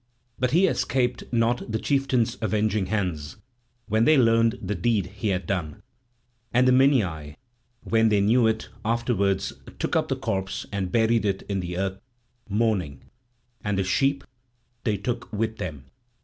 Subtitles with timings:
[0.39, 3.37] But he escaped not the chieftains' avenging hands,
[3.87, 5.83] when they learned the deed he had done.
[6.51, 7.35] And the Minyae,
[7.83, 11.99] when they knew it, afterwards took up the corpse and buried it in the earth,
[12.49, 13.11] mourning;
[13.63, 14.23] and the sheep
[14.85, 15.85] they took with them.